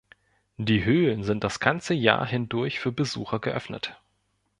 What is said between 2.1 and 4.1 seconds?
hindurch für Besucher geöffnet.